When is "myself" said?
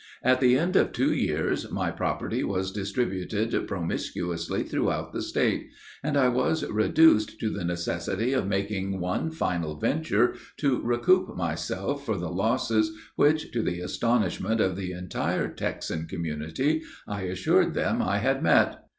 11.37-12.03